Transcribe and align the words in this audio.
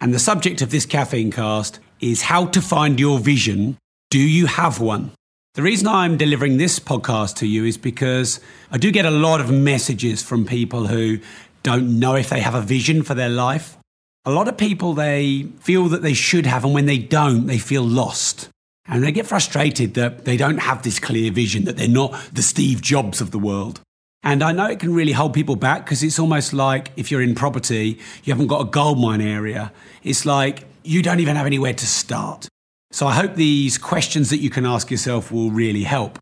And 0.00 0.12
the 0.12 0.18
subject 0.18 0.62
of 0.62 0.70
this 0.70 0.86
caffeine 0.86 1.30
cast 1.30 1.80
is 2.00 2.22
how 2.22 2.46
to 2.46 2.60
find 2.60 3.00
your 3.00 3.18
vision. 3.18 3.78
Do 4.10 4.18
you 4.18 4.46
have 4.46 4.80
one? 4.80 5.12
The 5.54 5.62
reason 5.62 5.86
I'm 5.86 6.16
delivering 6.16 6.56
this 6.56 6.80
podcast 6.80 7.36
to 7.36 7.46
you 7.46 7.64
is 7.64 7.78
because 7.78 8.40
I 8.72 8.78
do 8.78 8.90
get 8.90 9.06
a 9.06 9.10
lot 9.10 9.40
of 9.40 9.50
messages 9.52 10.22
from 10.22 10.46
people 10.46 10.88
who 10.88 11.20
don't 11.62 12.00
know 12.00 12.16
if 12.16 12.28
they 12.28 12.40
have 12.40 12.54
a 12.54 12.60
vision 12.60 13.02
for 13.02 13.14
their 13.14 13.28
life. 13.28 13.76
A 14.24 14.30
lot 14.30 14.48
of 14.48 14.56
people, 14.56 14.94
they 14.94 15.46
feel 15.60 15.88
that 15.88 16.02
they 16.02 16.14
should 16.14 16.46
have, 16.46 16.64
and 16.64 16.74
when 16.74 16.86
they 16.86 16.98
don't, 16.98 17.46
they 17.46 17.58
feel 17.58 17.84
lost. 17.84 18.48
And 18.86 19.02
they 19.02 19.12
get 19.12 19.26
frustrated 19.26 19.94
that 19.94 20.24
they 20.24 20.36
don't 20.36 20.58
have 20.58 20.82
this 20.82 20.98
clear 20.98 21.30
vision, 21.30 21.64
that 21.64 21.76
they're 21.76 21.88
not 21.88 22.18
the 22.32 22.42
Steve 22.42 22.82
Jobs 22.82 23.20
of 23.20 23.30
the 23.30 23.38
world. 23.38 23.80
And 24.24 24.42
I 24.42 24.52
know 24.52 24.66
it 24.66 24.80
can 24.80 24.94
really 24.94 25.12
hold 25.12 25.34
people 25.34 25.54
back 25.54 25.84
because 25.84 26.02
it's 26.02 26.18
almost 26.18 26.54
like 26.54 26.90
if 26.96 27.10
you're 27.10 27.20
in 27.20 27.34
property, 27.34 27.98
you 28.24 28.32
haven't 28.32 28.46
got 28.46 28.62
a 28.62 28.64
gold 28.64 28.98
mine 28.98 29.20
area. 29.20 29.70
It's 30.02 30.24
like 30.24 30.64
you 30.82 31.02
don't 31.02 31.20
even 31.20 31.36
have 31.36 31.44
anywhere 31.44 31.74
to 31.74 31.86
start. 31.86 32.48
So 32.90 33.06
I 33.06 33.12
hope 33.12 33.34
these 33.34 33.76
questions 33.76 34.30
that 34.30 34.38
you 34.38 34.48
can 34.48 34.64
ask 34.64 34.90
yourself 34.90 35.30
will 35.30 35.50
really 35.50 35.82
help. 35.82 36.18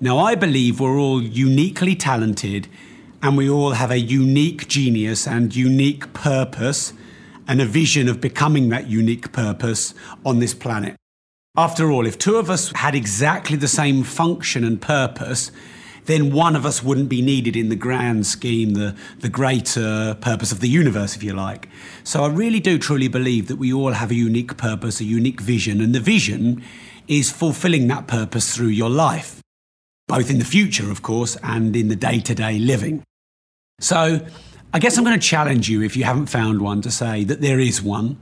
Now, 0.00 0.18
I 0.18 0.34
believe 0.34 0.80
we're 0.80 0.98
all 0.98 1.22
uniquely 1.22 1.94
talented 1.94 2.66
and 3.22 3.36
we 3.36 3.48
all 3.48 3.70
have 3.70 3.92
a 3.92 4.00
unique 4.00 4.66
genius 4.66 5.26
and 5.26 5.54
unique 5.54 6.12
purpose 6.12 6.92
and 7.46 7.60
a 7.60 7.66
vision 7.66 8.08
of 8.08 8.20
becoming 8.20 8.68
that 8.70 8.88
unique 8.88 9.32
purpose 9.32 9.94
on 10.26 10.40
this 10.40 10.54
planet. 10.54 10.96
After 11.56 11.92
all, 11.92 12.04
if 12.04 12.18
two 12.18 12.36
of 12.36 12.50
us 12.50 12.72
had 12.72 12.96
exactly 12.96 13.56
the 13.56 13.68
same 13.68 14.02
function 14.02 14.64
and 14.64 14.80
purpose, 14.80 15.52
then 16.06 16.32
one 16.32 16.56
of 16.56 16.66
us 16.66 16.82
wouldn't 16.82 17.08
be 17.08 17.22
needed 17.22 17.56
in 17.56 17.68
the 17.68 17.76
grand 17.76 18.26
scheme, 18.26 18.74
the, 18.74 18.94
the 19.20 19.28
greater 19.28 20.16
purpose 20.20 20.52
of 20.52 20.60
the 20.60 20.68
universe, 20.68 21.16
if 21.16 21.22
you 21.22 21.32
like. 21.32 21.68
So 22.02 22.24
I 22.24 22.28
really 22.28 22.60
do 22.60 22.78
truly 22.78 23.08
believe 23.08 23.48
that 23.48 23.56
we 23.56 23.72
all 23.72 23.92
have 23.92 24.10
a 24.10 24.14
unique 24.14 24.56
purpose, 24.56 25.00
a 25.00 25.04
unique 25.04 25.40
vision, 25.40 25.80
and 25.80 25.94
the 25.94 26.00
vision 26.00 26.62
is 27.08 27.30
fulfilling 27.30 27.88
that 27.88 28.06
purpose 28.06 28.54
through 28.54 28.68
your 28.68 28.90
life, 28.90 29.40
both 30.08 30.30
in 30.30 30.38
the 30.38 30.44
future, 30.44 30.90
of 30.90 31.02
course, 31.02 31.36
and 31.42 31.74
in 31.74 31.88
the 31.88 31.96
day 31.96 32.20
to 32.20 32.34
day 32.34 32.58
living. 32.58 33.02
So 33.80 34.20
I 34.72 34.78
guess 34.78 34.96
I'm 34.98 35.04
going 35.04 35.18
to 35.18 35.26
challenge 35.26 35.68
you, 35.68 35.82
if 35.82 35.96
you 35.96 36.04
haven't 36.04 36.26
found 36.26 36.60
one, 36.60 36.82
to 36.82 36.90
say 36.90 37.24
that 37.24 37.40
there 37.40 37.58
is 37.58 37.82
one. 37.82 38.18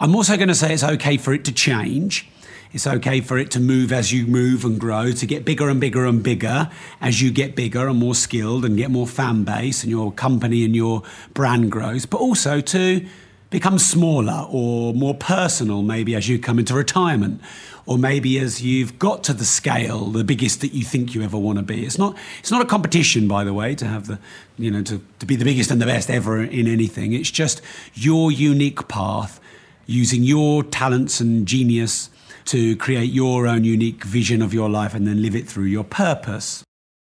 I'm 0.00 0.14
also 0.14 0.36
going 0.36 0.48
to 0.48 0.54
say 0.54 0.72
it's 0.72 0.84
okay 0.84 1.16
for 1.16 1.32
it 1.32 1.44
to 1.46 1.52
change 1.52 2.28
it's 2.76 2.86
okay 2.86 3.22
for 3.22 3.38
it 3.38 3.50
to 3.52 3.58
move 3.58 3.90
as 3.90 4.12
you 4.12 4.26
move 4.26 4.62
and 4.62 4.78
grow, 4.78 5.10
to 5.10 5.26
get 5.26 5.46
bigger 5.46 5.70
and 5.70 5.80
bigger 5.80 6.04
and 6.04 6.22
bigger 6.22 6.70
as 7.00 7.22
you 7.22 7.30
get 7.30 7.56
bigger 7.56 7.88
and 7.88 7.98
more 7.98 8.14
skilled 8.14 8.66
and 8.66 8.76
get 8.76 8.90
more 8.90 9.06
fan 9.06 9.44
base 9.44 9.82
and 9.82 9.90
your 9.90 10.12
company 10.12 10.62
and 10.62 10.76
your 10.76 11.02
brand 11.32 11.72
grows, 11.72 12.04
but 12.04 12.18
also 12.18 12.60
to 12.60 13.06
become 13.48 13.78
smaller 13.78 14.46
or 14.50 14.92
more 14.92 15.14
personal 15.14 15.80
maybe 15.80 16.14
as 16.14 16.28
you 16.28 16.38
come 16.38 16.58
into 16.58 16.74
retirement 16.74 17.40
or 17.86 17.96
maybe 17.96 18.38
as 18.38 18.60
you've 18.60 18.98
got 18.98 19.24
to 19.24 19.32
the 19.32 19.46
scale 19.46 20.10
the 20.10 20.22
biggest 20.22 20.60
that 20.60 20.74
you 20.74 20.84
think 20.84 21.14
you 21.14 21.22
ever 21.22 21.38
want 21.38 21.58
to 21.58 21.64
be. 21.64 21.82
It's 21.86 21.96
not 21.96 22.14
it's 22.40 22.50
not 22.50 22.60
a 22.60 22.66
competition 22.66 23.26
by 23.26 23.42
the 23.42 23.54
way 23.54 23.74
to 23.74 23.86
have 23.86 24.06
the 24.06 24.18
you 24.58 24.70
know 24.70 24.82
to, 24.82 25.00
to 25.20 25.24
be 25.24 25.36
the 25.36 25.46
biggest 25.46 25.70
and 25.70 25.80
the 25.80 25.86
best 25.86 26.10
ever 26.10 26.42
in 26.42 26.68
anything. 26.68 27.14
It's 27.14 27.30
just 27.30 27.62
your 27.94 28.30
unique 28.30 28.86
path 28.86 29.40
using 29.86 30.24
your 30.24 30.62
talents 30.62 31.20
and 31.20 31.48
genius 31.48 32.10
to 32.46 32.76
create 32.76 33.12
your 33.12 33.46
own 33.46 33.64
unique 33.64 34.04
vision 34.04 34.42
of 34.42 34.54
your 34.54 34.68
life 34.68 34.94
and 34.94 35.06
then 35.06 35.22
live 35.22 35.34
it 35.34 35.48
through 35.48 35.64
your 35.64 35.84
purpose. 35.84 36.64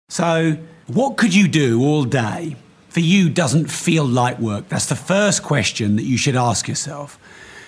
So, 0.10 0.58
what 0.88 1.18
could 1.18 1.34
you 1.36 1.48
do 1.48 1.84
all 1.84 2.04
day 2.04 2.56
for 2.90 3.02
you 3.02 3.30
doesn't 3.30 3.68
feel 3.68 4.06
like 4.06 4.40
work? 4.40 4.70
That's 4.70 4.86
the 4.86 4.96
first 4.96 5.44
question 5.44 5.96
that 5.98 6.04
you 6.04 6.18
should 6.18 6.36
ask 6.36 6.68
yourself. 6.68 7.20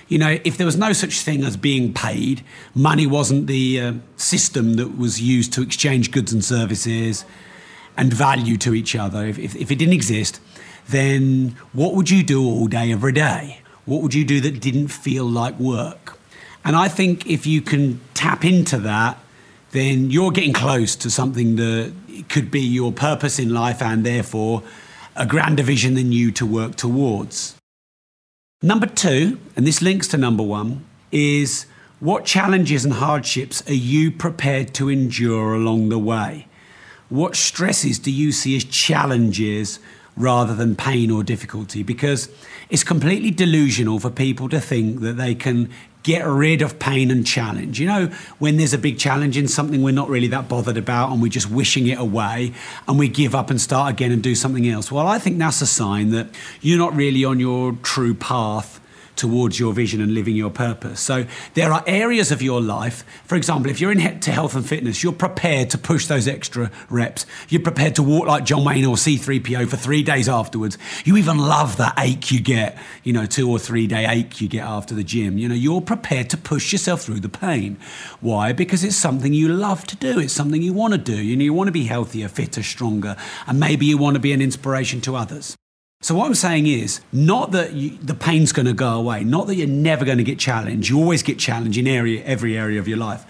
You 0.07 0.17
know, 0.17 0.39
if 0.43 0.57
there 0.57 0.65
was 0.65 0.77
no 0.77 0.93
such 0.93 1.19
thing 1.19 1.43
as 1.43 1.55
being 1.57 1.93
paid, 1.93 2.43
money 2.73 3.05
wasn't 3.05 3.47
the 3.47 3.79
uh, 3.79 3.93
system 4.15 4.75
that 4.75 4.97
was 4.97 5.21
used 5.21 5.53
to 5.53 5.61
exchange 5.61 6.11
goods 6.11 6.33
and 6.33 6.43
services 6.43 7.25
and 7.95 8.11
value 8.13 8.57
to 8.57 8.73
each 8.73 8.95
other, 8.95 9.25
if, 9.25 9.37
if, 9.37 9.55
if 9.55 9.69
it 9.69 9.75
didn't 9.75 9.93
exist, 9.93 10.39
then 10.87 11.55
what 11.73 11.93
would 11.93 12.09
you 12.09 12.23
do 12.23 12.41
all 12.41 12.67
day, 12.67 12.91
every 12.91 13.11
day? 13.11 13.59
What 13.85 14.01
would 14.01 14.13
you 14.13 14.23
do 14.23 14.39
that 14.41 14.61
didn't 14.61 14.87
feel 14.87 15.25
like 15.25 15.59
work? 15.59 16.18
And 16.63 16.75
I 16.75 16.87
think 16.87 17.25
if 17.27 17.45
you 17.45 17.61
can 17.61 17.99
tap 18.13 18.43
into 18.43 18.77
that, 18.79 19.17
then 19.71 20.11
you're 20.11 20.31
getting 20.31 20.53
close 20.53 20.95
to 20.97 21.09
something 21.09 21.55
that 21.57 21.93
could 22.27 22.51
be 22.51 22.61
your 22.61 22.91
purpose 22.91 23.39
in 23.39 23.53
life 23.53 23.81
and 23.81 24.05
therefore 24.05 24.63
a 25.15 25.25
grander 25.25 25.63
vision 25.63 25.95
than 25.95 26.11
you 26.11 26.31
to 26.31 26.45
work 26.45 26.75
towards. 26.75 27.55
Number 28.61 28.87
two, 28.87 29.39
and 29.55 29.65
this 29.65 29.81
links 29.81 30.07
to 30.09 30.17
number 30.17 30.43
one, 30.43 30.85
is 31.11 31.65
what 31.99 32.25
challenges 32.25 32.85
and 32.85 32.95
hardships 32.95 33.67
are 33.69 33.73
you 33.73 34.11
prepared 34.11 34.73
to 34.75 34.89
endure 34.89 35.53
along 35.53 35.89
the 35.89 35.99
way? 35.99 36.47
What 37.09 37.35
stresses 37.35 37.99
do 37.99 38.11
you 38.11 38.31
see 38.31 38.55
as 38.55 38.63
challenges 38.63 39.79
rather 40.19 40.53
than 40.53 40.75
pain 40.75 41.09
or 41.09 41.23
difficulty? 41.23 41.81
Because 41.81 42.29
it's 42.69 42.83
completely 42.83 43.31
delusional 43.31 43.99
for 43.99 44.11
people 44.11 44.49
to 44.49 44.59
think 44.59 44.99
that 44.99 45.13
they 45.13 45.33
can 45.33 45.71
get 46.03 46.25
rid 46.25 46.61
of 46.61 46.79
pain 46.79 47.11
and 47.11 47.25
challenge. 47.25 47.79
You 47.79 47.87
know, 47.87 48.05
when 48.37 48.57
there's 48.57 48.73
a 48.73 48.77
big 48.77 48.99
challenge 48.99 49.37
in 49.37 49.47
something 49.47 49.81
we're 49.81 49.91
not 49.91 50.09
really 50.09 50.27
that 50.27 50.47
bothered 50.47 50.77
about 50.77 51.11
and 51.11 51.21
we're 51.21 51.29
just 51.29 51.49
wishing 51.49 51.87
it 51.87 51.97
away 51.97 52.53
and 52.87 52.99
we 52.99 53.07
give 53.07 53.33
up 53.33 53.49
and 53.49 53.59
start 53.59 53.91
again 53.91 54.11
and 54.11 54.21
do 54.21 54.35
something 54.35 54.67
else. 54.67 54.91
Well, 54.91 55.07
I 55.07 55.19
think 55.19 55.39
that's 55.39 55.61
a 55.61 55.67
sign 55.67 56.11
that 56.11 56.27
you're 56.61 56.77
not 56.77 56.95
really 56.95 57.25
on 57.25 57.39
your 57.39 57.73
true 57.83 58.13
path 58.13 58.79
towards 59.19 59.59
your 59.59 59.73
vision 59.73 60.01
and 60.01 60.13
living 60.13 60.35
your 60.35 60.49
purpose. 60.49 60.99
So 60.99 61.25
there 61.53 61.71
are 61.71 61.83
areas 61.85 62.31
of 62.31 62.41
your 62.41 62.61
life, 62.61 63.03
for 63.25 63.35
example, 63.35 63.69
if 63.69 63.79
you're 63.79 63.91
into 63.91 64.31
health 64.31 64.55
and 64.55 64.65
fitness, 64.65 65.03
you're 65.03 65.11
prepared 65.11 65.69
to 65.71 65.77
push 65.77 66.07
those 66.07 66.27
extra 66.27 66.71
reps. 66.89 67.25
You're 67.49 67.61
prepared 67.61 67.95
to 67.95 68.03
walk 68.03 68.27
like 68.27 68.45
John 68.45 68.63
Wayne 68.63 68.85
or 68.85 68.95
C3PO 68.95 69.67
for 69.67 69.77
three 69.77 70.03
days 70.03 70.29
afterwards. 70.29 70.77
You 71.03 71.17
even 71.17 71.37
love 71.37 71.77
that 71.77 71.95
ache 71.97 72.31
you 72.31 72.39
get, 72.39 72.77
you 73.03 73.13
know, 73.13 73.25
two 73.25 73.49
or 73.49 73.59
three 73.59 73.87
day 73.87 74.05
ache 74.05 74.39
you 74.39 74.47
get 74.47 74.63
after 74.63 74.95
the 74.95 75.03
gym. 75.03 75.37
You 75.37 75.49
know, 75.49 75.55
you're 75.55 75.81
prepared 75.81 76.29
to 76.31 76.37
push 76.37 76.71
yourself 76.71 77.01
through 77.01 77.19
the 77.19 77.29
pain. 77.29 77.77
Why? 78.21 78.53
Because 78.53 78.83
it's 78.83 78.95
something 78.95 79.33
you 79.33 79.49
love 79.49 79.85
to 79.87 79.95
do. 79.97 80.19
It's 80.19 80.33
something 80.33 80.61
you 80.61 80.73
want 80.73 80.93
to 80.93 80.97
do. 80.97 81.21
You 81.21 81.35
know, 81.35 81.43
you 81.43 81.53
want 81.53 81.67
to 81.67 81.73
be 81.73 81.83
healthier, 81.83 82.29
fitter, 82.29 82.63
stronger, 82.63 83.17
and 83.47 83.59
maybe 83.59 83.85
you 83.85 83.97
want 83.97 84.15
to 84.15 84.19
be 84.19 84.31
an 84.31 84.41
inspiration 84.41 85.01
to 85.01 85.15
others. 85.15 85.57
So, 86.01 86.15
what 86.15 86.27
I'm 86.27 86.35
saying 86.35 86.65
is 86.65 87.01
not 87.11 87.51
that 87.51 87.73
you, 87.73 87.97
the 88.01 88.13
pain's 88.13 88.53
going 88.53 88.67
to 88.67 88.73
go 88.73 88.97
away, 88.97 89.25
not 89.25 89.47
that 89.47 89.55
you're 89.55 89.67
never 89.67 90.05
going 90.05 90.17
to 90.17 90.23
get 90.23 90.39
challenged. 90.39 90.89
You 90.89 90.97
always 90.97 91.23
get 91.23 91.37
challenged 91.37 91.77
in 91.77 91.87
area, 91.87 92.23
every 92.23 92.57
area 92.57 92.79
of 92.79 92.87
your 92.87 92.97
life. 92.97 93.25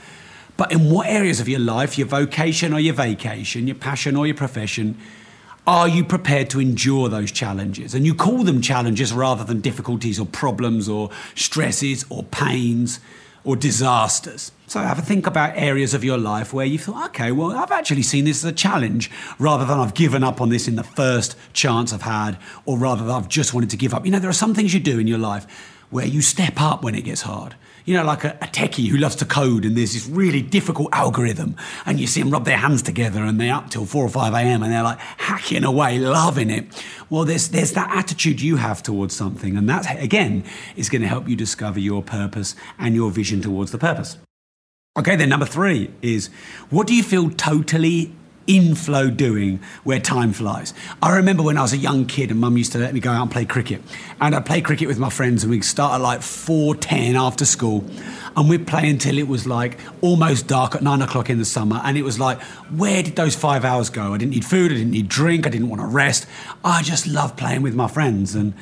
But 0.56 0.72
in 0.72 0.91
what 0.91 1.08
areas 1.08 1.40
of 1.40 1.50
your 1.50 1.62
life, 1.62 1.97
your 1.97 2.06
vocation 2.06 2.72
or 2.72 2.79
your 2.79 2.94
vacation, 2.94 3.66
your 3.66 3.75
passion 3.75 4.16
or 4.16 4.28
your 4.28 4.35
profession, 4.35 5.00
are 5.66 5.88
you 5.88 6.03
prepared 6.03 6.52
to 6.52 6.59
endure 6.59 7.09
those 7.09 7.31
challenges? 7.31 7.96
And 7.96 8.06
you 8.06 8.13
call 8.13 8.44
them 8.44 8.62
challenges 8.62 9.12
rather 9.13 9.44
than 9.44 9.62
difficulties 9.62 10.19
or 10.19 10.28
problems 10.28 10.88
or 10.88 11.09
stresses 11.34 12.05
or 12.11 12.22
pains 12.26 12.99
or 13.49 13.55
disasters. 13.55 14.51
So 14.67 14.79
have 14.79 14.99
a 14.99 15.01
think 15.01 15.25
about 15.25 15.57
areas 15.57 15.96
of 15.96 16.03
your 16.03 16.19
life 16.19 16.53
where 16.53 16.67
you 16.67 16.78
thought, 16.78 17.09
okay, 17.09 17.31
well, 17.31 17.51
I've 17.51 17.72
actually 17.72 18.03
seen 18.03 18.25
this 18.25 18.43
as 18.46 18.51
a 18.51 18.53
challenge 18.53 19.09
rather 19.40 19.66
than 19.66 19.79
I've 19.79 19.96
given 19.96 20.23
up 20.23 20.40
on 20.40 20.49
this 20.49 20.67
in 20.67 20.75
the 20.75 20.84
first 20.84 21.35
chance 21.51 21.91
I've 21.91 22.03
had, 22.03 22.37
or 22.67 22.78
rather 22.78 23.03
than 23.03 23.16
I've 23.16 23.28
just 23.28 23.55
wanted 23.55 23.72
to 23.72 23.78
give 23.78 23.91
up. 23.91 24.05
You 24.05 24.11
know, 24.11 24.19
there 24.19 24.29
are 24.29 24.34
some 24.34 24.53
things 24.53 24.72
you 24.72 24.79
do 24.79 24.99
in 24.99 25.07
your 25.07 25.17
life 25.17 25.47
where 25.90 26.06
you 26.06 26.22
step 26.22 26.62
up 26.62 26.84
when 26.84 26.96
it 26.96 27.03
gets 27.03 27.22
hard. 27.22 27.56
You 27.86 27.96
know, 27.96 28.03
like 28.03 28.24
a, 28.24 28.38
a 28.41 28.47
techie 28.47 28.88
who 28.90 28.97
loves 28.97 29.16
to 29.18 29.26
code 29.26 29.66
and 29.66 29.76
there's 29.76 29.94
this 29.94 30.08
really 30.08 30.41
difficult 30.41 30.90
algorithm 30.91 31.56
and 31.86 32.00
you 32.00 32.06
see 32.06 32.22
them 32.22 32.30
rub 32.30 32.46
their 32.46 32.58
hands 32.58 32.84
together 32.84 33.24
and 33.24 33.40
they're 33.40 33.53
up 33.53 33.72
till 33.72 33.86
4 33.86 34.06
or 34.06 34.09
5 34.09 34.34
a.m. 34.34 34.62
and 34.62 34.72
they're 34.72 34.84
like 34.84 35.00
hacking 35.00 35.64
away, 35.64 35.97
loving 35.97 36.52
it. 36.52 36.86
Well, 37.09 37.26
there's, 37.26 37.50
there's 37.50 37.72
that 37.74 37.90
attitude 37.96 38.41
you 38.41 38.58
have 38.58 38.84
towards 38.84 39.16
something 39.16 39.58
and 39.58 39.68
that, 39.70 40.02
again, 40.02 40.44
is 40.76 40.90
going 40.90 41.02
to 41.02 41.08
help 41.08 41.28
you 41.28 41.36
discover 41.36 41.80
your 41.80 42.03
purpose 42.03 42.56
and 42.78 42.94
your 42.94 43.09
vision 43.09 43.41
towards 43.41 43.72
the 43.72 43.80
purpose. 43.80 44.18
Okay, 44.97 45.16
then 45.16 45.30
number 45.30 45.46
three 45.46 45.91
is 46.02 46.28
what 46.70 46.86
do 46.86 46.94
you 46.94 47.03
feel 47.03 47.30
totally 47.32 48.14
inflow 48.49 49.11
doing 49.11 49.59
where 49.84 49.99
time 49.99 50.34
flies. 50.34 50.73
I 51.03 51.16
remember 51.16 51.43
when 51.43 51.57
I 51.57 51.61
was 51.61 51.72
a 51.72 51.78
young 51.78 52.07
kid 52.07 52.31
and 52.31 52.40
mum 52.40 52.57
used 52.57 52.72
to 52.72 52.79
let 52.79 52.96
me 52.96 52.99
go 52.99 53.11
out 53.11 53.22
and 53.22 53.31
play 53.31 53.46
cricket. 53.46 53.81
And 54.19 54.35
I'd 54.35 54.46
play 54.46 54.59
cricket 54.59 54.87
with 54.87 54.97
my 54.97 55.11
friends 55.11 55.43
and 55.43 55.51
we'd 55.51 55.63
start 55.63 55.93
at 55.93 56.01
like 56.01 56.22
4.10 56.22 57.13
after 57.13 57.46
school. 57.46 57.85
And 58.35 58.49
we'd 58.49 58.66
play 58.66 58.90
until 58.90 59.19
it 59.19 59.28
was 59.28 59.46
like 59.46 59.78
almost 60.01 60.47
dark 60.47 60.75
at 60.75 60.81
nine 60.81 61.01
o'clock 61.01 61.29
in 61.29 61.37
the 61.37 61.46
summer. 61.46 61.79
And 61.84 61.96
it 61.96 62.01
was 62.01 62.19
like, 62.19 62.41
where 62.75 63.03
did 63.03 63.16
those 63.16 63.35
five 63.35 63.63
hours 63.63 63.91
go? 63.91 64.13
I 64.13 64.17
didn't 64.17 64.31
need 64.31 64.46
food, 64.46 64.72
I 64.72 64.75
didn't 64.75 64.91
need 64.91 65.07
drink, 65.07 65.45
I 65.45 65.52
didn't 65.52 65.69
want 65.69 65.81
to 65.81 65.87
rest. 65.87 66.25
I 66.66 66.81
just 66.81 67.05
loved 67.05 67.37
playing 67.37 67.61
with 67.61 67.75
my 67.75 67.87
friends. 67.87 68.34
And 68.34 68.55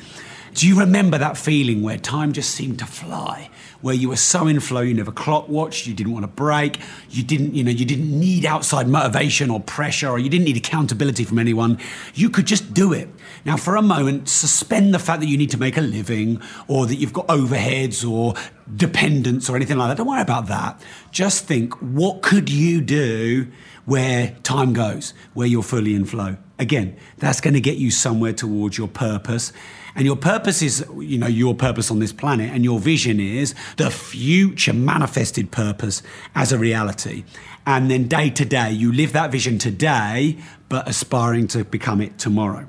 do 0.54 0.66
you 0.66 0.78
remember 0.78 1.18
that 1.18 1.36
feeling 1.36 1.82
where 1.82 1.98
time 1.98 2.32
just 2.32 2.50
seemed 2.50 2.78
to 2.80 2.86
fly? 2.86 3.50
where 3.80 3.94
you 3.94 4.08
were 4.08 4.16
so 4.16 4.46
in 4.46 4.58
flow, 4.58 4.80
you 4.80 4.94
never 4.94 5.12
clock 5.12 5.48
watched, 5.48 5.86
you 5.86 5.94
didn't 5.94 6.12
want 6.12 6.24
to 6.24 6.28
break, 6.28 6.78
you 7.10 7.22
didn't, 7.22 7.54
you 7.54 7.62
know, 7.62 7.70
you 7.70 7.84
didn't 7.84 8.18
need 8.18 8.44
outside 8.44 8.88
motivation 8.88 9.50
or 9.50 9.60
pressure, 9.60 10.08
or 10.08 10.18
you 10.18 10.28
didn't 10.28 10.44
need 10.44 10.56
accountability 10.56 11.24
from 11.24 11.38
anyone. 11.38 11.78
You 12.14 12.28
could 12.28 12.46
just 12.46 12.74
do 12.74 12.92
it. 12.92 13.08
Now, 13.44 13.56
for 13.56 13.76
a 13.76 13.82
moment, 13.82 14.28
suspend 14.28 14.92
the 14.92 14.98
fact 14.98 15.20
that 15.20 15.28
you 15.28 15.36
need 15.36 15.50
to 15.50 15.58
make 15.58 15.76
a 15.76 15.80
living 15.80 16.42
or 16.66 16.86
that 16.86 16.96
you've 16.96 17.12
got 17.12 17.28
overheads 17.28 18.08
or 18.08 18.34
dependents 18.76 19.48
or 19.48 19.56
anything 19.56 19.76
like 19.76 19.88
that. 19.88 19.96
Don't 19.96 20.06
worry 20.06 20.20
about 20.20 20.46
that. 20.48 20.80
Just 21.10 21.44
think, 21.44 21.74
what 21.80 22.22
could 22.22 22.50
you 22.50 22.80
do 22.80 23.48
where 23.84 24.36
time 24.42 24.72
goes, 24.72 25.14
where 25.34 25.46
you're 25.46 25.62
fully 25.62 25.94
in 25.94 26.04
flow? 26.04 26.36
Again, 26.58 26.96
that's 27.18 27.40
going 27.40 27.54
to 27.54 27.60
get 27.60 27.78
you 27.78 27.90
somewhere 27.90 28.32
towards 28.32 28.76
your 28.76 28.88
purpose. 28.88 29.52
And 29.94 30.04
your 30.04 30.16
purpose 30.16 30.60
is, 30.62 30.84
you 30.98 31.18
know, 31.18 31.26
your 31.26 31.54
purpose 31.54 31.90
on 31.90 31.98
this 31.98 32.12
planet, 32.12 32.52
and 32.52 32.64
your 32.64 32.78
vision 32.78 33.20
is 33.20 33.54
the 33.76 33.90
future 33.90 34.72
manifested 34.72 35.50
purpose 35.50 36.02
as 36.34 36.52
a 36.52 36.58
reality. 36.58 37.24
And 37.66 37.90
then 37.90 38.08
day 38.08 38.30
to 38.30 38.44
day, 38.44 38.70
you 38.72 38.92
live 38.92 39.12
that 39.12 39.32
vision 39.32 39.58
today, 39.58 40.38
but 40.68 40.88
aspiring 40.88 41.48
to 41.48 41.64
become 41.64 42.00
it 42.00 42.18
tomorrow. 42.18 42.68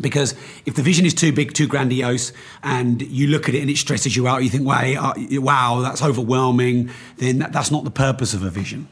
Because 0.00 0.34
if 0.64 0.74
the 0.74 0.82
vision 0.82 1.06
is 1.06 1.14
too 1.14 1.32
big, 1.32 1.52
too 1.52 1.66
grandiose, 1.66 2.32
and 2.62 3.02
you 3.02 3.26
look 3.26 3.48
at 3.48 3.54
it 3.54 3.60
and 3.60 3.70
it 3.70 3.76
stresses 3.76 4.16
you 4.16 4.28
out, 4.28 4.44
you 4.44 4.50
think, 4.50 4.64
wow, 4.64 5.12
uh, 5.12 5.40
wow 5.40 5.80
that's 5.80 6.02
overwhelming, 6.02 6.90
then 7.16 7.38
that's 7.38 7.70
not 7.70 7.84
the 7.84 7.90
purpose 7.90 8.32
of 8.32 8.42
a 8.42 8.50
vision. 8.50 8.88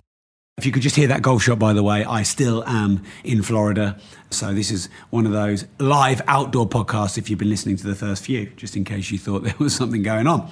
If 0.59 0.65
you 0.65 0.73
could 0.73 0.83
just 0.83 0.97
hear 0.97 1.09
that 1.09 1.21
golf 1.21 1.43
shot, 1.43 1.59
by 1.59 1.75
the 1.75 1.83
way, 1.83 2.03
I 2.05 2.23
still 2.23 2.65
am 2.67 3.03
in 3.25 3.43
Florida. 3.43 4.01
So 4.31 4.55
this 4.55 4.71
is 4.71 4.89
one 5.11 5.27
of 5.27 5.33
those 5.33 5.67
live 5.79 6.23
outdoor 6.27 6.67
podcasts 6.67 7.19
if 7.19 7.29
you've 7.29 7.39
been 7.39 7.51
listening 7.51 7.77
to 7.77 7.87
the 7.87 7.95
first 7.95 8.25
few, 8.25 8.47
just 8.57 8.75
in 8.75 8.83
case 8.83 9.11
you 9.11 9.19
thought 9.19 9.41
there 9.45 9.55
was 9.59 9.75
something 9.75 10.03
going 10.03 10.27
on. 10.27 10.51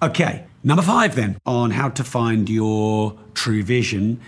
Okay, 0.00 0.44
number 0.62 0.82
five 0.82 1.16
then 1.16 1.38
on 1.44 1.72
how 1.72 1.88
to 1.88 2.04
find 2.04 2.48
your 2.48 3.18
true 3.34 3.64
vision 3.64 4.20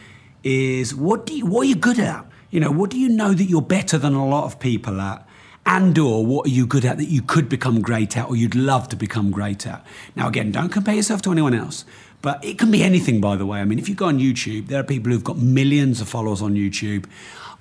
is 0.43 0.95
what 0.95 1.27
do 1.27 1.37
you, 1.37 1.47
what 1.47 1.63
are 1.63 1.69
you 1.69 1.77
good 1.77 2.01
at? 2.01 2.27
You 2.51 2.61
know, 2.61 2.71
what 2.73 2.91
do 2.91 2.99
you 2.99 3.09
know 3.09 3.33
that 3.33 3.45
you're 3.45 3.63
better 3.63 3.99
than 3.99 4.15
a 4.15 4.27
lot 4.27 4.45
of 4.45 4.59
people 4.59 5.01
at? 5.01 5.27
And 5.67 5.99
or 5.99 6.25
what 6.25 6.47
are 6.47 6.51
you 6.51 6.67
good 6.67 6.85
at 6.85 6.99
that 6.99 7.07
you 7.07 7.23
could 7.23 7.49
become 7.49 7.81
great 7.81 8.17
at 8.17 8.29
or 8.29 8.37
you'd 8.37 8.55
love 8.55 8.89
to 8.89 8.97
become 8.97 9.31
great 9.31 9.67
at 9.67 9.85
now 10.15 10.29
again 10.29 10.53
don't 10.53 10.71
compare 10.71 10.95
yourself 10.95 11.23
to 11.23 11.33
anyone 11.33 11.55
else 11.55 11.85
but 12.25 12.43
it 12.43 12.59
can 12.59 12.71
be 12.71 12.83
anything, 12.83 13.21
by 13.21 13.37
the 13.37 13.45
way. 13.45 13.61
I 13.61 13.67
mean, 13.67 13.79
if 13.79 13.87
you 13.87 13.95
go 13.95 14.07
on 14.07 14.19
YouTube, 14.19 14.69
there 14.69 14.81
are 14.81 14.83
people 14.83 15.13
who've 15.13 15.23
got 15.23 15.37
millions 15.37 16.01
of 16.01 16.09
followers 16.09 16.41
on 16.41 16.55
YouTube 16.55 17.05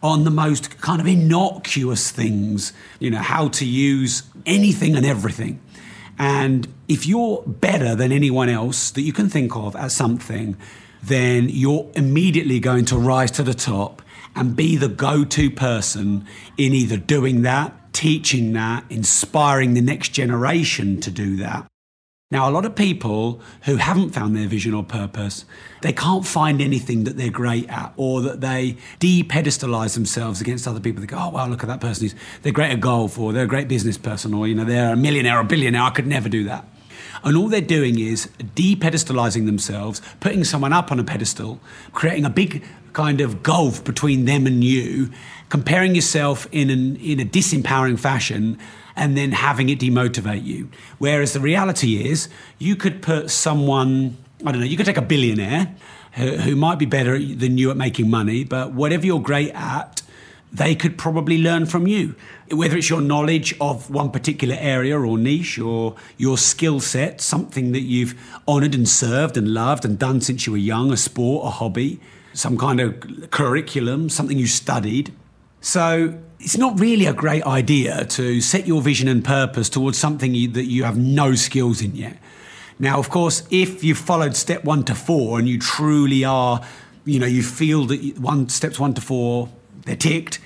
on 0.01 0.23
the 0.23 0.31
most 0.31 0.79
kind 0.79 1.01
of 1.01 1.07
innocuous 1.07 2.11
things, 2.11 2.71
you 2.97 3.11
know, 3.11 3.19
how 3.19 3.49
to 3.49 3.65
use 3.65 4.23
anything 4.45 4.95
and 4.95 5.05
everything. 5.05 5.59
And 6.17 6.73
if 6.87 7.05
you're 7.05 7.43
better 7.45 7.93
than 7.93 8.13
anyone 8.13 8.47
else 8.47 8.89
that 8.91 9.01
you 9.01 9.11
can 9.11 9.27
think 9.27 9.53
of 9.53 9.75
at 9.75 9.91
something, 9.91 10.55
then 11.01 11.49
you're 11.49 11.91
immediately 11.93 12.61
going 12.61 12.85
to 12.85 12.97
rise 12.97 13.31
to 13.31 13.43
the 13.43 13.53
top 13.53 14.01
and 14.33 14.55
be 14.55 14.77
the 14.77 14.87
go 14.87 15.25
to 15.25 15.51
person 15.51 16.25
in 16.57 16.71
either 16.71 16.95
doing 16.95 17.41
that, 17.41 17.75
teaching 17.93 18.53
that, 18.53 18.83
inspiring 18.89 19.73
the 19.73 19.81
next 19.81 20.09
generation 20.09 20.99
to 21.01 21.11
do 21.11 21.37
that. 21.37 21.67
Now, 22.31 22.49
a 22.49 22.51
lot 22.51 22.65
of 22.65 22.73
people 22.73 23.41
who 23.65 23.75
haven't 23.75 24.09
found 24.09 24.35
their 24.35 24.47
vision 24.47 24.73
or 24.73 24.83
purpose, 24.83 25.45
they 25.83 25.93
can't 25.93 26.25
find 26.25 26.61
anything 26.61 27.03
that 27.03 27.15
they're 27.15 27.29
great 27.29 27.69
at, 27.69 27.93
or 27.95 28.21
that 28.21 28.41
they 28.41 28.77
de-pedestalize 28.97 29.93
themselves 29.93 30.41
against 30.41 30.67
other 30.67 30.79
people. 30.79 31.01
They 31.01 31.07
go, 31.07 31.19
"Oh, 31.19 31.29
well, 31.29 31.47
look 31.47 31.61
at 31.61 31.69
that 31.69 31.79
person. 31.79 32.09
They're 32.41 32.51
great 32.51 32.71
at 32.71 32.79
golf, 32.79 33.19
or 33.19 33.33
they're 33.33 33.43
a 33.43 33.47
great 33.47 33.67
business 33.67 33.99
person, 33.99 34.33
or 34.33 34.47
you 34.47 34.55
know, 34.55 34.65
they're 34.65 34.93
a 34.93 34.97
millionaire 34.97 35.37
or 35.37 35.41
a 35.41 35.45
billionaire. 35.45 35.83
I 35.83 35.91
could 35.91 36.07
never 36.07 36.27
do 36.27 36.45
that." 36.45 36.67
And 37.23 37.37
all 37.37 37.47
they're 37.47 37.61
doing 37.61 37.99
is 37.99 38.29
de-pedestalizing 38.55 39.45
themselves, 39.45 40.01
putting 40.19 40.43
someone 40.43 40.73
up 40.73 40.91
on 40.91 40.99
a 40.99 41.03
pedestal, 41.03 41.59
creating 41.93 42.25
a 42.25 42.29
big 42.29 42.63
kind 42.91 43.21
of 43.21 43.41
gulf 43.41 43.83
between 43.83 44.25
them 44.25 44.45
and 44.45 44.63
you, 44.63 45.09
comparing 45.49 45.95
yourself 45.95 46.47
in 46.51 46.69
an 46.69 46.95
in 46.97 47.19
a 47.19 47.25
disempowering 47.25 47.99
fashion 47.99 48.57
and 48.95 49.17
then 49.17 49.31
having 49.31 49.69
it 49.69 49.79
demotivate 49.79 50.43
you. 50.43 50.69
Whereas 50.99 51.33
the 51.33 51.39
reality 51.39 52.07
is, 52.07 52.29
you 52.59 52.75
could 52.75 53.01
put 53.01 53.31
someone, 53.31 54.17
I 54.45 54.51
don't 54.51 54.61
know, 54.61 54.67
you 54.67 54.77
could 54.77 54.85
take 54.85 54.97
a 54.97 55.01
billionaire 55.01 55.75
who, 56.13 56.37
who 56.37 56.55
might 56.55 56.77
be 56.77 56.85
better 56.85 57.17
than 57.17 57.57
you 57.57 57.71
at 57.71 57.77
making 57.77 58.09
money, 58.09 58.43
but 58.43 58.73
whatever 58.73 59.05
you're 59.05 59.19
great 59.19 59.49
at, 59.55 60.02
they 60.53 60.75
could 60.75 60.97
probably 60.97 61.39
learn 61.39 61.65
from 61.65 61.87
you. 61.87 62.15
Whether 62.51 62.77
it's 62.77 62.89
your 62.89 63.01
knowledge 63.01 63.55
of 63.59 63.89
one 63.89 64.11
particular 64.11 64.55
area 64.59 64.99
or 64.99 65.17
niche 65.17 65.57
or 65.57 65.95
your 66.17 66.37
skill 66.37 66.79
set, 66.79 67.21
something 67.21 67.71
that 67.71 67.81
you've 67.81 68.13
honored 68.47 68.75
and 68.75 68.87
served 68.87 69.35
and 69.35 69.53
loved 69.53 69.83
and 69.83 69.97
done 69.97 70.21
since 70.21 70.45
you 70.45 70.51
were 70.53 70.59
young, 70.59 70.91
a 70.91 70.97
sport, 70.97 71.47
a 71.47 71.49
hobby, 71.49 71.99
some 72.33 72.55
kind 72.57 72.79
of 72.79 73.31
curriculum, 73.31 74.09
something 74.09 74.37
you 74.37 74.45
studied. 74.45 75.11
So 75.59 76.19
it's 76.39 76.57
not 76.57 76.79
really 76.79 77.07
a 77.07 77.13
great 77.13 77.43
idea 77.43 78.05
to 78.05 78.39
set 78.39 78.67
your 78.67 78.81
vision 78.81 79.07
and 79.07 79.25
purpose 79.25 79.69
towards 79.69 79.97
something 79.97 80.35
you, 80.35 80.49
that 80.49 80.65
you 80.65 80.83
have 80.83 80.97
no 80.97 81.33
skills 81.33 81.81
in 81.81 81.95
yet. 81.95 82.17
Now, 82.77 82.99
of 82.99 83.09
course, 83.09 83.43
if 83.49 83.83
you've 83.83 83.97
followed 83.97 84.35
step 84.35 84.63
one 84.63 84.83
to 84.85 84.93
four 84.93 85.39
and 85.39 85.47
you 85.47 85.57
truly 85.57 86.23
are, 86.25 86.61
you 87.05 87.19
know, 87.19 87.25
you 87.25 87.41
feel 87.41 87.85
that 87.85 88.19
one 88.19 88.49
steps 88.49 88.79
one 88.79 88.93
to 88.93 89.01
four, 89.01 89.49
they're 89.85 89.95
ticked, 89.95 90.39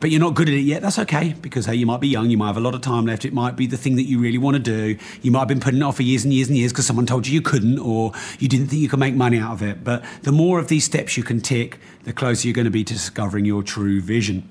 but 0.00 0.10
you're 0.10 0.20
not 0.20 0.34
good 0.34 0.48
at 0.48 0.54
it 0.54 0.60
yet, 0.60 0.82
that's 0.82 0.98
okay 0.98 1.34
because 1.40 1.66
hey, 1.66 1.74
you 1.74 1.86
might 1.86 2.00
be 2.00 2.08
young, 2.08 2.28
you 2.28 2.36
might 2.36 2.48
have 2.48 2.56
a 2.56 2.60
lot 2.60 2.74
of 2.74 2.80
time 2.80 3.06
left. 3.06 3.24
It 3.24 3.32
might 3.32 3.56
be 3.56 3.66
the 3.66 3.76
thing 3.76 3.96
that 3.96 4.02
you 4.02 4.18
really 4.18 4.38
want 4.38 4.56
to 4.56 4.62
do. 4.62 4.98
You 5.22 5.30
might 5.30 5.40
have 5.40 5.48
been 5.48 5.60
putting 5.60 5.80
it 5.80 5.82
off 5.82 5.96
for 5.96 6.02
years 6.02 6.24
and 6.24 6.32
years 6.34 6.48
and 6.48 6.58
years 6.58 6.72
because 6.72 6.86
someone 6.86 7.06
told 7.06 7.26
you 7.26 7.32
you 7.32 7.40
couldn't 7.40 7.78
or 7.78 8.12
you 8.38 8.48
didn't 8.48 8.66
think 8.66 8.82
you 8.82 8.88
could 8.88 8.98
make 8.98 9.14
money 9.14 9.38
out 9.38 9.52
of 9.52 9.62
it. 9.62 9.82
But 9.82 10.04
the 10.22 10.32
more 10.32 10.58
of 10.58 10.68
these 10.68 10.84
steps 10.84 11.16
you 11.16 11.22
can 11.22 11.40
tick, 11.40 11.78
the 12.02 12.12
closer 12.12 12.46
you're 12.46 12.54
going 12.54 12.66
to 12.66 12.70
be 12.70 12.84
to 12.84 12.92
discovering 12.92 13.44
your 13.44 13.62
true 13.62 14.00
vision. 14.00 14.50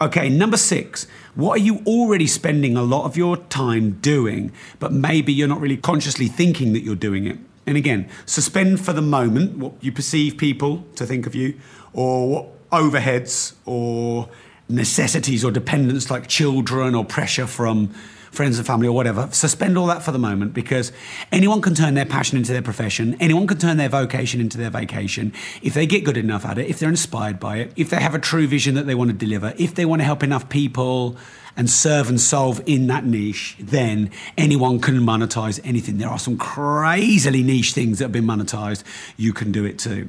Okay, 0.00 0.28
number 0.28 0.56
six, 0.56 1.06
what 1.34 1.52
are 1.52 1.62
you 1.62 1.80
already 1.86 2.26
spending 2.26 2.76
a 2.76 2.82
lot 2.82 3.04
of 3.04 3.16
your 3.16 3.36
time 3.36 3.92
doing, 4.00 4.52
but 4.78 4.92
maybe 4.92 5.32
you're 5.32 5.48
not 5.48 5.60
really 5.60 5.76
consciously 5.76 6.26
thinking 6.26 6.72
that 6.72 6.82
you're 6.82 6.96
doing 6.96 7.26
it? 7.26 7.38
And 7.66 7.76
again, 7.76 8.10
suspend 8.26 8.84
for 8.84 8.92
the 8.92 9.00
moment 9.00 9.56
what 9.56 9.72
you 9.80 9.92
perceive 9.92 10.36
people 10.36 10.84
to 10.96 11.06
think 11.06 11.26
of 11.26 11.34
you, 11.34 11.58
or 11.92 12.28
what 12.28 12.53
overheads 12.80 13.54
or 13.64 14.28
necessities 14.68 15.44
or 15.44 15.50
dependence 15.50 16.10
like 16.10 16.26
children 16.26 16.94
or 16.94 17.04
pressure 17.04 17.46
from 17.46 17.94
friends 18.34 18.58
and 18.58 18.66
family 18.66 18.88
or 18.88 18.92
whatever, 18.92 19.28
suspend 19.30 19.78
all 19.78 19.86
that 19.86 20.02
for 20.02 20.10
the 20.10 20.18
moment 20.18 20.52
because 20.52 20.92
anyone 21.30 21.62
can 21.62 21.74
turn 21.74 21.94
their 21.94 22.04
passion 22.04 22.36
into 22.36 22.52
their 22.52 22.62
profession. 22.62 23.16
Anyone 23.20 23.46
can 23.46 23.58
turn 23.58 23.76
their 23.76 23.88
vocation 23.88 24.40
into 24.40 24.58
their 24.58 24.70
vacation 24.70 25.32
if 25.62 25.74
they 25.74 25.86
get 25.86 26.04
good 26.04 26.16
enough 26.16 26.44
at 26.44 26.58
it, 26.58 26.68
if 26.68 26.78
they're 26.78 26.88
inspired 26.88 27.38
by 27.38 27.58
it, 27.58 27.72
if 27.76 27.90
they 27.90 28.00
have 28.00 28.14
a 28.14 28.18
true 28.18 28.46
vision 28.46 28.74
that 28.74 28.86
they 28.86 28.94
want 28.94 29.10
to 29.10 29.16
deliver, 29.16 29.54
if 29.56 29.74
they 29.74 29.84
want 29.84 30.00
to 30.00 30.04
help 30.04 30.22
enough 30.22 30.48
people 30.48 31.16
and 31.56 31.70
serve 31.70 32.08
and 32.08 32.20
solve 32.20 32.60
in 32.66 32.88
that 32.88 33.04
niche, 33.04 33.56
then 33.60 34.10
anyone 34.36 34.80
can 34.80 34.98
monetize 34.98 35.60
anything. 35.62 35.98
There 35.98 36.08
are 36.08 36.18
some 36.18 36.36
crazily 36.36 37.44
niche 37.44 37.72
things 37.72 37.98
that 37.98 38.06
have 38.06 38.12
been 38.12 38.24
monetized. 38.24 38.82
You 39.16 39.32
can 39.32 39.52
do 39.52 39.64
it 39.64 39.78
too. 39.78 40.08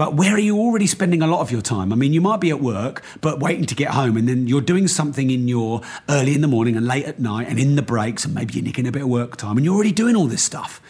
But 0.00 0.14
where 0.14 0.34
are 0.34 0.38
you 0.38 0.56
already 0.56 0.86
spending 0.86 1.20
a 1.20 1.26
lot 1.26 1.40
of 1.40 1.50
your 1.52 1.60
time? 1.60 1.92
I 1.92 1.94
mean, 1.94 2.14
you 2.14 2.22
might 2.22 2.40
be 2.40 2.48
at 2.48 2.62
work, 2.62 3.02
but 3.20 3.38
waiting 3.38 3.66
to 3.66 3.74
get 3.74 3.90
home, 3.90 4.16
and 4.16 4.26
then 4.26 4.46
you're 4.46 4.62
doing 4.62 4.88
something 4.88 5.30
in 5.30 5.46
your 5.46 5.82
early 6.08 6.34
in 6.34 6.40
the 6.40 6.48
morning 6.48 6.74
and 6.74 6.86
late 6.86 7.04
at 7.04 7.18
night 7.20 7.48
and 7.48 7.58
in 7.58 7.76
the 7.76 7.82
breaks, 7.82 8.24
and 8.24 8.34
maybe 8.34 8.54
you're 8.54 8.64
nicking 8.64 8.86
a 8.86 8.92
bit 8.92 9.02
of 9.02 9.08
work 9.08 9.36
time, 9.36 9.58
and 9.58 9.66
you're 9.66 9.74
already 9.74 9.92
doing 9.92 10.16
all 10.16 10.24
this 10.24 10.42
stuff. 10.42 10.80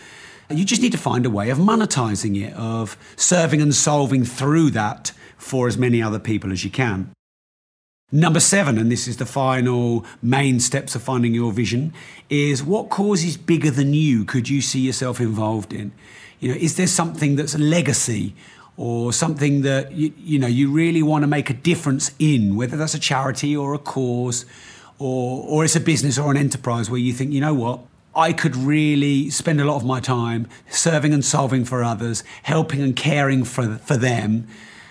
You 0.48 0.64
just 0.64 0.80
need 0.80 0.92
to 0.92 0.96
find 0.96 1.26
a 1.26 1.30
way 1.30 1.50
of 1.50 1.58
monetizing 1.58 2.40
it, 2.40 2.54
of 2.54 2.96
serving 3.16 3.60
and 3.60 3.74
solving 3.74 4.24
through 4.24 4.70
that 4.70 5.10
for 5.36 5.66
as 5.66 5.76
many 5.76 6.00
other 6.00 6.20
people 6.20 6.52
as 6.52 6.62
you 6.62 6.70
can. 6.70 7.10
Number 8.12 8.38
seven, 8.38 8.78
and 8.78 8.92
this 8.92 9.08
is 9.08 9.16
the 9.16 9.26
final 9.26 10.04
main 10.22 10.60
steps 10.60 10.94
of 10.94 11.02
finding 11.02 11.34
your 11.34 11.50
vision, 11.50 11.92
is 12.28 12.62
what 12.62 12.90
causes 12.90 13.36
bigger 13.36 13.72
than 13.72 13.92
you 13.92 14.24
could 14.24 14.48
you 14.48 14.60
see 14.60 14.78
yourself 14.78 15.20
involved 15.20 15.72
in? 15.72 15.90
You 16.38 16.50
know, 16.50 16.58
is 16.60 16.76
there 16.76 16.86
something 16.86 17.34
that's 17.34 17.56
a 17.56 17.58
legacy 17.58 18.36
or 18.80 19.12
something 19.12 19.60
that 19.60 19.92
you, 19.92 20.10
you 20.16 20.38
know 20.38 20.46
you 20.46 20.72
really 20.72 21.02
want 21.02 21.22
to 21.22 21.26
make 21.26 21.50
a 21.50 21.52
difference 21.52 22.12
in, 22.18 22.56
whether 22.56 22.78
that's 22.78 22.94
a 22.94 22.98
charity 22.98 23.54
or 23.54 23.74
a 23.74 23.78
cause, 23.78 24.46
or 24.98 25.44
or 25.46 25.64
it's 25.66 25.76
a 25.76 25.80
business 25.80 26.18
or 26.18 26.30
an 26.30 26.38
enterprise 26.38 26.88
where 26.88 26.98
you 26.98 27.12
think, 27.12 27.30
you 27.30 27.42
know 27.42 27.52
what, 27.52 27.80
I 28.16 28.32
could 28.32 28.56
really 28.56 29.28
spend 29.28 29.60
a 29.60 29.64
lot 29.66 29.76
of 29.76 29.84
my 29.84 30.00
time 30.00 30.48
serving 30.70 31.12
and 31.12 31.22
solving 31.22 31.66
for 31.66 31.84
others, 31.84 32.24
helping 32.42 32.80
and 32.80 32.96
caring 32.96 33.44
for 33.44 33.76
for 33.76 33.98
them, 33.98 34.48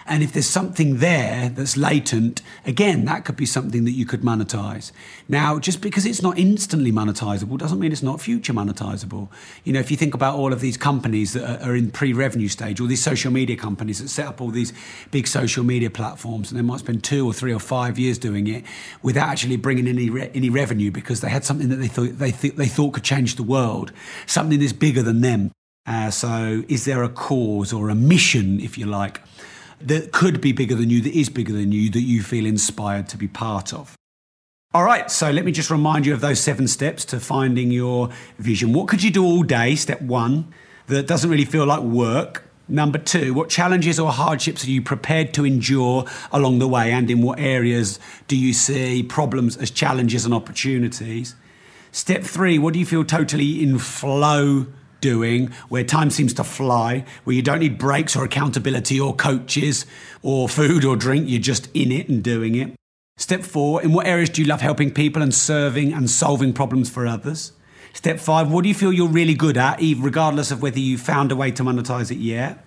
And 0.10 0.24
if 0.24 0.34
there's 0.34 0.50
something 0.50 0.98
there 0.98 1.50
that's 1.50 1.78
latent, 1.78 2.42
again, 2.66 3.06
that 3.06 3.26
could 3.26 3.36
be 3.36 3.46
something 3.46 3.86
that 3.86 3.92
you 3.92 4.08
could 4.08 4.22
monetize. 4.22 4.92
Now, 5.28 5.60
just 5.60 5.82
because 5.82 6.04
it's 6.04 6.24
not 6.24 6.40
instantly 6.40 6.92
monetizable 6.92 7.60
doesn't 7.60 7.78
mean 7.78 7.92
it's 7.92 8.02
not 8.02 8.20
future 8.20 8.52
monetizable. 8.52 9.30
You 9.64 9.74
know, 9.74 9.80
if 9.80 9.92
you 9.92 9.98
think 9.98 10.16
about 10.16 10.36
all 10.36 10.52
of 10.52 10.62
these 10.62 10.78
companies 10.78 11.34
that 11.34 11.62
are 11.62 11.76
in 11.76 11.92
pre 11.92 12.12
revenue 12.12 12.48
stage, 12.48 12.82
all 12.82 12.88
these 12.88 13.04
social 13.04 13.32
media 13.32 13.56
companies 13.56 14.02
that 14.02 14.08
set 14.08 14.26
up 14.26 14.42
all 14.42 14.50
these 14.50 14.74
big 15.12 15.28
social 15.28 15.64
media 15.64 15.92
platforms, 15.92 16.50
and 16.50 16.58
they 16.58 16.64
might 16.64 16.80
spend 16.80 17.04
two 17.04 17.28
or 17.28 17.32
three 17.32 17.54
or 17.54 17.60
five 17.60 18.00
years 18.00 18.18
doing 18.18 18.48
it 18.48 18.64
without 19.04 19.30
actually 19.30 19.58
bringing 19.58 19.88
any, 19.88 20.10
re- 20.10 20.32
any 20.34 20.50
revenue 20.50 20.90
because 20.90 21.22
they 21.22 21.30
had 21.30 21.46
something 21.46 21.70
that 21.70 21.76
they 21.76 21.88
thought, 21.88 22.18
they, 22.18 22.32
th- 22.32 22.56
they 22.56 22.68
thought 22.68 22.94
could 22.94 23.04
change 23.04 23.36
the 23.36 23.44
world, 23.44 23.92
something 24.26 24.60
that's 24.60 24.74
bigger 24.74 25.04
than 25.04 25.22
them. 25.22 25.52
Uh, 25.86 26.10
so, 26.10 26.64
is 26.68 26.86
there 26.86 27.04
a 27.04 27.10
cause 27.10 27.72
or 27.72 27.90
a 27.90 27.96
mission, 27.96 28.60
if 28.60 28.76
you 28.76 28.88
like? 28.88 29.22
That 29.82 30.12
could 30.12 30.42
be 30.42 30.52
bigger 30.52 30.76
than 30.76 30.90
you, 30.90 31.02
that 31.02 31.14
is 31.14 31.30
bigger 31.30 31.54
than 31.54 31.72
you, 31.72 31.90
that 31.90 32.02
you 32.02 32.22
feel 32.22 32.46
inspired 32.46 33.08
to 33.10 33.18
be 33.18 33.28
part 33.28 33.74
of. 33.74 33.96
All 34.72 34.84
right, 34.84 35.10
so 35.10 35.32
let 35.32 35.46
me 35.46 35.52
just 35.52 35.72
remind 35.72 36.06
you 36.06 36.14
of 36.14 36.22
those 36.22 36.40
seven 36.40 36.68
steps 36.68 37.04
to 37.06 37.20
finding 37.20 37.72
your 37.72 38.10
vision. 38.38 38.72
What 38.72 38.88
could 38.88 39.02
you 39.02 39.10
do 39.10 39.26
all 39.26 39.42
day? 39.42 39.76
Step 39.76 40.02
one, 40.02 40.54
that 40.88 41.08
doesn't 41.08 41.30
really 41.30 41.46
feel 41.46 41.66
like 41.66 41.82
work. 41.82 42.46
Number 42.68 43.00
two, 43.00 43.34
what 43.34 43.50
challenges 43.50 44.00
or 44.00 44.12
hardships 44.12 44.64
are 44.64 44.70
you 44.70 44.84
prepared 44.84 45.34
to 45.34 45.44
endure 45.44 46.06
along 46.32 46.60
the 46.60 46.68
way? 46.68 46.92
And 46.92 47.10
in 47.10 47.24
what 47.24 47.40
areas 47.40 48.00
do 48.28 48.38
you 48.38 48.54
see 48.54 49.02
problems 49.02 49.58
as 49.58 49.72
challenges 49.72 50.24
and 50.24 50.36
opportunities? 50.36 51.36
Step 51.92 52.22
three, 52.22 52.60
what 52.60 52.74
do 52.74 52.80
you 52.80 52.86
feel 52.86 53.04
totally 53.04 53.64
in 53.64 53.80
flow 53.80 54.68
doing, 55.02 55.48
where 55.70 55.84
time 55.84 56.10
seems 56.10 56.34
to 56.36 56.44
fly, 56.44 57.06
where 57.24 57.36
you 57.36 57.42
don't 57.42 57.60
need 57.60 57.78
breaks 57.78 58.16
or 58.16 58.24
accountability 58.24 59.00
or 59.00 59.16
coaches 59.16 59.86
or 60.22 60.50
food 60.50 60.86
or 60.86 60.96
drink, 60.96 61.30
you're 61.30 61.42
just 61.42 61.70
in 61.74 61.92
it 61.92 62.10
and 62.10 62.24
doing 62.24 62.56
it. 62.56 62.76
Step 63.18 63.44
four, 63.44 63.82
in 63.82 63.92
what 63.92 64.08
areas 64.08 64.30
do 64.30 64.42
you 64.42 64.48
love 64.48 64.62
helping 64.62 64.94
people 64.94 65.22
and 65.22 65.34
serving 65.34 65.92
and 65.94 66.10
solving 66.10 66.54
problems 66.54 66.90
for 66.90 67.06
others? 67.06 67.52
Step 67.94 68.20
five, 68.20 68.50
what 68.52 68.64
do 68.64 68.70
you 68.70 68.76
feel 68.76 68.94
you're 68.94 69.10
really 69.10 69.34
good 69.34 69.58
at, 69.58 69.80
regardless 69.98 70.52
of 70.52 70.62
whether 70.62 70.80
you 70.80 70.98
found 70.98 71.32
a 71.32 71.36
way 71.36 71.52
to 71.52 71.64
monetize 71.64 72.12
it 72.12 72.18
yet? 72.18 72.64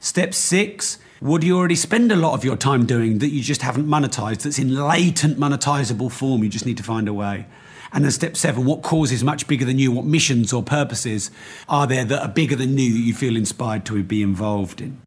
Step 0.00 0.32
six, 0.32 0.98
what 1.20 1.40
do 1.40 1.46
you 1.46 1.56
already 1.56 1.74
spend 1.74 2.12
a 2.12 2.16
lot 2.16 2.34
of 2.34 2.44
your 2.44 2.56
time 2.56 2.86
doing 2.86 3.18
that 3.18 3.28
you 3.28 3.42
just 3.42 3.62
haven't 3.62 3.86
monetized, 3.86 4.42
that's 4.42 4.58
in 4.58 4.74
latent 4.74 5.38
monetizable 5.38 6.10
form? 6.10 6.42
You 6.42 6.48
just 6.48 6.66
need 6.66 6.76
to 6.76 6.82
find 6.82 7.08
a 7.08 7.14
way. 7.14 7.46
And 7.94 8.04
then 8.04 8.10
step 8.10 8.36
seven, 8.36 8.64
what 8.64 8.82
causes 8.82 9.22
much 9.22 9.46
bigger 9.46 9.64
than 9.64 9.78
you? 9.78 9.92
What 9.92 10.04
missions 10.04 10.52
or 10.52 10.64
purposes 10.64 11.30
are 11.68 11.86
there 11.86 12.04
that 12.04 12.22
are 12.22 12.28
bigger 12.28 12.56
than 12.56 12.76
you 12.76 12.92
that 12.92 12.98
you 12.98 13.14
feel 13.14 13.36
inspired 13.36 13.86
to 13.86 14.02
be 14.02 14.20
involved 14.20 14.80
in? 14.80 15.00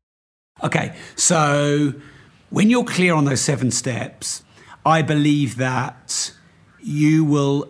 Okay, 0.64 0.96
so 1.16 1.94
when 2.50 2.70
you're 2.70 2.86
clear 2.86 3.14
on 3.14 3.26
those 3.26 3.42
seven 3.42 3.72
steps, 3.72 4.42
I 4.86 5.02
believe 5.02 5.58
that 5.58 6.32
you 6.82 7.26
will 7.26 7.68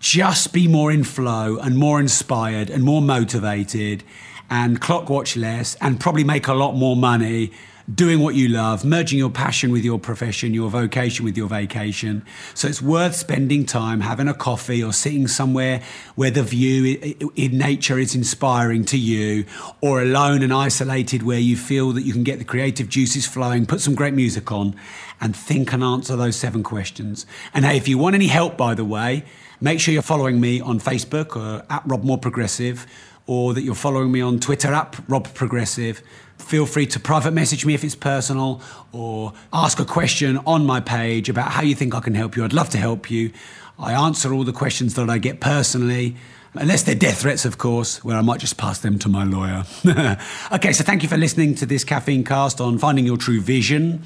just 0.00 0.52
be 0.52 0.66
more 0.66 0.90
in 0.90 1.04
flow 1.04 1.58
and 1.58 1.78
more 1.78 2.00
inspired 2.00 2.68
and 2.68 2.82
more 2.82 3.00
motivated 3.00 4.02
and 4.50 4.80
clock 4.80 5.08
watch 5.08 5.36
less 5.36 5.76
and 5.80 6.00
probably 6.00 6.24
make 6.24 6.48
a 6.48 6.54
lot 6.54 6.72
more 6.72 6.96
money 6.96 7.52
doing 7.94 8.20
what 8.20 8.34
you 8.34 8.48
love, 8.48 8.84
merging 8.84 9.18
your 9.18 9.30
passion 9.30 9.70
with 9.70 9.84
your 9.84 9.98
profession, 9.98 10.52
your 10.52 10.68
vocation 10.68 11.24
with 11.24 11.36
your 11.36 11.48
vacation. 11.48 12.24
So 12.54 12.66
it's 12.66 12.82
worth 12.82 13.14
spending 13.14 13.64
time 13.64 14.00
having 14.00 14.26
a 14.26 14.34
coffee 14.34 14.82
or 14.82 14.92
sitting 14.92 15.28
somewhere 15.28 15.82
where 16.16 16.30
the 16.30 16.42
view 16.42 17.16
in 17.36 17.58
nature 17.58 17.98
is 17.98 18.14
inspiring 18.14 18.84
to 18.86 18.98
you, 18.98 19.44
or 19.80 20.02
alone 20.02 20.42
and 20.42 20.52
isolated 20.52 21.22
where 21.22 21.38
you 21.38 21.56
feel 21.56 21.92
that 21.92 22.02
you 22.02 22.12
can 22.12 22.24
get 22.24 22.38
the 22.38 22.44
creative 22.44 22.88
juices 22.88 23.26
flowing, 23.26 23.66
put 23.66 23.80
some 23.80 23.94
great 23.94 24.14
music 24.14 24.50
on, 24.50 24.74
and 25.20 25.36
think 25.36 25.72
and 25.72 25.82
answer 25.84 26.16
those 26.16 26.36
seven 26.36 26.62
questions. 26.62 27.24
And 27.54 27.64
hey, 27.64 27.76
if 27.76 27.86
you 27.86 27.98
want 27.98 28.14
any 28.14 28.26
help, 28.26 28.56
by 28.56 28.74
the 28.74 28.84
way, 28.84 29.24
make 29.60 29.80
sure 29.80 29.94
you're 29.94 30.02
following 30.02 30.40
me 30.40 30.60
on 30.60 30.80
Facebook 30.80 31.36
or 31.36 31.64
at 31.70 31.82
Rob 31.86 32.02
Moore 32.02 32.18
Progressive 32.18 32.86
or 33.26 33.54
that 33.54 33.62
you're 33.62 33.74
following 33.74 34.12
me 34.12 34.20
on 34.20 34.38
Twitter 34.38 34.72
app, 34.72 34.96
Rob 35.08 35.32
Progressive. 35.34 36.02
Feel 36.38 36.66
free 36.66 36.86
to 36.86 37.00
private 37.00 37.32
message 37.32 37.66
me 37.66 37.74
if 37.74 37.82
it's 37.82 37.94
personal 37.94 38.60
or 38.92 39.32
ask 39.52 39.80
a 39.80 39.84
question 39.84 40.38
on 40.46 40.64
my 40.64 40.80
page 40.80 41.28
about 41.28 41.50
how 41.50 41.62
you 41.62 41.74
think 41.74 41.94
I 41.94 42.00
can 42.00 42.14
help 42.14 42.36
you. 42.36 42.44
I'd 42.44 42.52
love 42.52 42.70
to 42.70 42.78
help 42.78 43.10
you. 43.10 43.32
I 43.78 43.92
answer 43.92 44.32
all 44.32 44.44
the 44.44 44.52
questions 44.52 44.94
that 44.94 45.10
I 45.10 45.18
get 45.18 45.40
personally. 45.40 46.16
Unless 46.54 46.84
they're 46.84 46.94
death 46.94 47.20
threats, 47.20 47.44
of 47.44 47.58
course, 47.58 48.02
where 48.02 48.16
I 48.16 48.22
might 48.22 48.40
just 48.40 48.56
pass 48.56 48.78
them 48.78 48.98
to 49.00 49.08
my 49.08 49.24
lawyer. 49.24 49.64
okay, 50.52 50.72
so 50.72 50.84
thank 50.84 51.02
you 51.02 51.08
for 51.08 51.18
listening 51.18 51.54
to 51.56 51.66
this 51.66 51.84
caffeine 51.84 52.24
cast 52.24 52.60
on 52.60 52.78
finding 52.78 53.04
your 53.04 53.18
true 53.18 53.40
vision. 53.40 54.04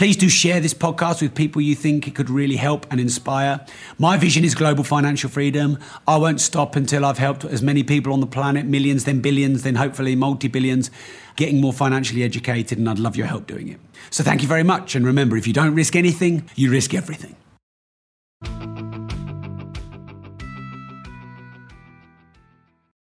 Please 0.00 0.16
do 0.16 0.30
share 0.30 0.60
this 0.60 0.72
podcast 0.72 1.20
with 1.20 1.34
people 1.34 1.60
you 1.60 1.74
think 1.74 2.08
it 2.08 2.14
could 2.14 2.30
really 2.30 2.56
help 2.56 2.86
and 2.90 2.98
inspire. 2.98 3.60
My 3.98 4.16
vision 4.16 4.44
is 4.44 4.54
global 4.54 4.82
financial 4.82 5.28
freedom. 5.28 5.78
I 6.08 6.16
won't 6.16 6.40
stop 6.40 6.74
until 6.74 7.04
I've 7.04 7.18
helped 7.18 7.44
as 7.44 7.60
many 7.60 7.82
people 7.82 8.14
on 8.14 8.20
the 8.20 8.26
planet, 8.26 8.64
millions, 8.64 9.04
then 9.04 9.20
billions, 9.20 9.62
then 9.62 9.74
hopefully 9.74 10.16
multi 10.16 10.48
billions, 10.48 10.90
getting 11.36 11.60
more 11.60 11.74
financially 11.74 12.22
educated, 12.22 12.78
and 12.78 12.88
I'd 12.88 12.98
love 12.98 13.14
your 13.14 13.26
help 13.26 13.46
doing 13.46 13.68
it. 13.68 13.78
So 14.08 14.24
thank 14.24 14.40
you 14.40 14.48
very 14.48 14.62
much. 14.62 14.94
And 14.94 15.04
remember, 15.04 15.36
if 15.36 15.46
you 15.46 15.52
don't 15.52 15.74
risk 15.74 15.94
anything, 15.94 16.48
you 16.54 16.70
risk 16.70 16.94
everything. 16.94 17.36